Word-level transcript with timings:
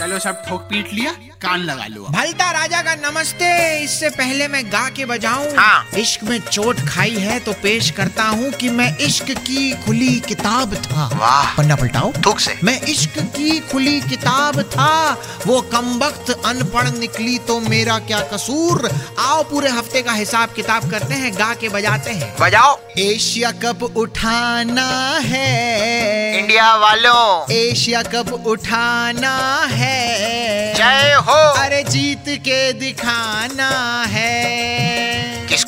चलो 0.00 0.18
सब 0.18 0.42
ठोक 0.48 0.60
पीट 0.60 0.92
लिया 0.92 1.10
कान 1.42 1.60
लगा 1.60 1.86
लो 1.86 2.02
भलता 2.10 2.50
राजा 2.50 2.80
का 2.82 2.94
नमस्ते 3.00 3.48
इससे 3.84 4.08
पहले 4.10 4.46
मैं 4.48 4.62
गा 4.66 4.88
के 4.88 5.04
बजाऊं। 5.04 5.48
हाँ। 5.56 5.88
इश्क 5.98 6.22
में 6.24 6.38
चोट 6.40 6.80
खाई 6.88 7.16
है 7.16 7.38
तो 7.40 7.52
पेश 7.62 7.90
करता 7.90 8.24
हूँ 8.24 8.50
कि 8.52 8.68
मैं 8.70 8.88
इश्क 8.98 9.30
की 9.46 9.70
खुली 9.84 10.08
किताब 10.20 10.74
था। 10.84 11.08
वाह। 11.14 11.54
पन्ना 11.56 11.76
पलटाओ। 11.76 12.12
थूक 12.26 12.40
से। 12.40 12.58
मैं 12.64 12.80
इश्क 12.82 13.18
की 13.36 13.58
खुली 13.72 14.00
किताब 14.00 14.60
था 14.72 14.90
वो 15.46 15.60
कम 15.72 15.92
वक्त 16.04 16.30
अनपढ़ 16.46 16.88
निकली 16.90 17.38
तो 17.48 17.60
मेरा 17.60 17.98
क्या 18.08 18.20
कसूर? 18.32 18.90
आओ 19.18 19.42
पूरे 19.42 19.70
हफ़्ते 19.70 20.02
का 20.02 20.12
हिसाब 20.12 20.52
किताब 20.56 20.90
करते 20.90 21.14
हैं 21.14 21.34
गा 21.34 21.52
के 21.54 21.68
बजाते 21.68 22.10
हैं। 22.12 22.34
बजाओ। 22.40 22.78
एशिया 22.98 23.50
कप 23.64 23.82
उठाना 23.96 24.88
है। 25.22 25.99
इंडिया 26.70 26.76
वालों। 26.76 27.52
एशिया 27.52 28.02
कप 28.02 28.32
उठाना 28.46 29.36
है। 29.70 30.74
जय 30.74 31.14
हो। 31.14 31.38
अरे 31.62 31.82
जीत 31.84 32.24
के 32.28 32.72
दिखाना 32.72 33.70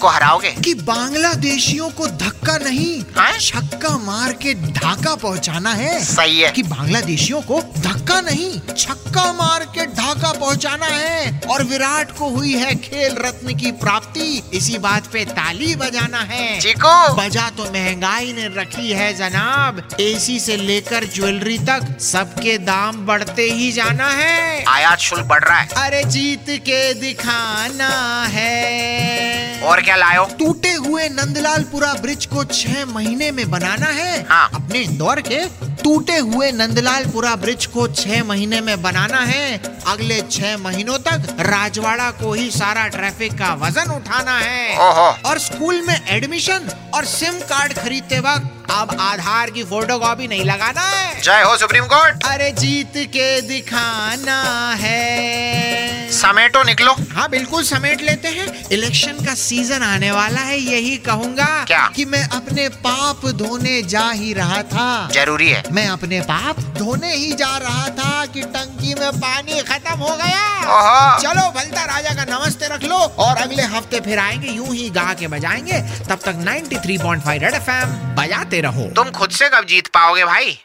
किसको 0.03 0.15
हराओगे? 0.15 0.51
कि 0.51 0.75
बांग्लादेशियों 0.75 1.91
को 1.91 2.07
धक्का 2.07 2.57
नहीं 2.59 3.03
हाँ? 3.17 3.33
छक्का 3.39 3.99
मार 3.99 4.33
के 4.33 4.55
ढाका 4.55 5.15
पहुंचाना 5.15 5.73
है। 5.73 6.05
सही 6.05 6.41
है। 6.41 6.51
कि 6.51 6.63
बांग्लादेशियों 6.63 7.41
को 7.43 7.61
धक्का 7.79 8.21
नहीं 8.21 8.75
छक्का 8.75 9.33
मार 9.33 9.65
के 9.65 9.87
ढाका 9.87 10.33
पहुंचाना 10.33 10.87
है। 10.87 11.41
और 11.51 11.65
विराट 11.65 12.11
को 12.19 12.29
हुई 12.31 12.53
है 12.53 12.75
खेल 12.75 13.17
रत्न 13.19 13.55
की 13.55 13.73
प्राप्ति 13.73 14.43
इसी 14.55 14.79
बात 14.79 15.07
पे 15.07 15.25
ताली 15.25 15.77
बजाना 15.77 16.21
है। 16.21 16.61
चीकू! 16.61 17.13
बजा 17.15 17.51
तो 17.51 17.65
महँगाई 17.65 18.33
ने 18.33 18.61
रखी 18.61 18.93
है 18.93 19.15
जनाब। 19.15 19.89
एसी 20.01 20.41
से 20.41 20.57
लेकर 20.57 21.05
ज्वेलरी 21.05 21.59
तक 21.59 22.01
सबके 22.01 22.59
दाम 22.59 23.07
बढ़ते 23.07 23.43
ही 23.43 23.73
जाना 23.73 24.09
है। 24.09 24.65
आयात 24.69 24.99
शुल्क 24.99 25.25
बढ़ 25.25 25.45
रहा 25.45 25.59
है। 25.59 25.69
अरे 25.77 26.05
जीत 26.05 26.47
के 26.49 26.95
दिखाना 26.95 28.25
है। 28.31 29.43
और 29.63 29.81
क्या 29.81 29.92
लायो 29.97 30.25
टूटे 30.39 30.73
हुए 30.77 31.09
नंदलालपुरा 31.09 31.93
ब्रिज 31.95 32.27
को 32.27 32.45
छह 32.45 32.85
महीने 32.87 33.31
में 33.31 33.51
बनाना 33.51 33.87
है। 33.93 34.23
हाँ। 34.29 34.49
अपने 34.55 34.79
इंदौर 34.79 35.21
के 35.21 35.45
टूटे 35.83 36.17
हुए 36.19 36.51
नंदलालपुरा 36.53 37.35
ब्रिज 37.37 37.67
को 37.67 37.87
छह 37.91 38.25
महीने 38.25 38.61
में 38.61 38.83
बनाना 38.83 39.21
है। 39.23 39.59
अगले 39.87 40.21
छह 40.31 40.57
महीनों 40.59 40.99
तक 40.99 41.37
राजवाड़ा 41.41 42.11
को 42.13 42.33
ही 42.33 42.51
सारा 42.51 42.87
ट्रैफ़िक 42.89 43.33
का 43.33 43.53
वज़न 43.63 43.91
उठाना 43.91 44.39
है। 44.39 44.77
और 44.79 45.39
स्कूल 45.39 45.83
में 45.89 45.99
एडमिशन 46.09 46.71
और 46.95 47.05
सिम 47.05 47.41
कार्ड 47.51 47.73
खरीदते 47.75 48.19
वक्त 48.21 48.71
अब 48.71 48.97
आधार 49.01 49.51
की 49.51 49.63
फ़ोटो 49.65 49.99
कॉपी 49.99 50.27
नहीं 50.29 50.45
लगाना 50.45 50.83
है। 50.83 51.21
जय 51.21 51.43
हो 51.43 51.57
सुप्रीम 51.57 51.85
कोर्ट। 51.85 52.25
अरे 52.25 52.51
जीत 52.53 52.93
के 53.09 53.41
दिखाना 53.41 54.41
है। 54.81 55.82
समेटो 56.23 56.63
निकलो। 56.63 56.93
हाँ 57.13 57.29
बिल्कुल 57.31 57.63
समेट 57.65 58.03
लेते 58.03 58.29
हैं। 58.29 58.69
इलेक्शन 58.73 59.13
का 59.25 59.35
सीज़न 59.35 59.83
आने 59.83 60.11
वाला 60.11 60.41
है 60.41 60.59
यही 60.59 60.97
कहूँगा 60.97 61.65
क्या? 61.65 61.87
कि 61.97 62.05
मैं 62.05 62.23
अपने 62.29 62.69
पाप 62.69 63.27
धोने 63.27 63.83
जा 63.83 64.11
ही 64.11 64.33
रहा 64.33 64.63
था। 64.63 65.09
ज़रूरी 65.13 65.49
है। 65.49 65.63
मैं 65.73 65.89
अपने 65.89 66.21
पाप 66.21 66.61
धोने 66.79 67.15
ही 67.15 67.33
जा 67.33 67.57
रहा 67.57 67.89
था 67.89 68.27
कि 68.27 68.43
टंकी 68.43 68.95
में 68.95 69.11
पानी 69.13 69.61
खत्म 69.63 69.99
हो 69.99 70.17
गया। 70.17 71.19
चलो 71.19 71.51
भलता 71.51 71.85
राजा 71.85 72.15
का 72.15 72.39
नमस्ते 72.39 72.69
रख 72.69 72.85
लो 72.85 72.97
और 72.97 73.37
अगले 73.37 73.63
हफ़्ते 73.63 74.01
फिर 74.01 74.19
आएँगे 74.19 74.49
यूँ 74.49 74.75
ही 74.75 74.91
गा 74.91 75.13
के 75.15 75.29
बजाएँगे। 75.29 75.81
तब 76.09 76.19
तक 76.25 76.35
93.5 76.39 77.39
रेड 77.39 77.55
एफएम 77.55 77.89
बजाते 78.15 78.61
रहो। 78.61 78.91
तुम 78.97 79.11
खुद 79.11 79.31
से 79.31 79.49
कब 79.49 79.67
जीत 79.69 79.87
पाओगे 79.87 80.25
भाई? 80.25 80.59